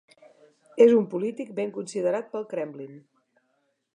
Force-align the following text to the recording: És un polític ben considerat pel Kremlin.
És 0.85 0.93
un 1.01 1.05
polític 1.11 1.51
ben 1.59 1.75
considerat 1.77 2.31
pel 2.33 2.49
Kremlin. 2.55 2.97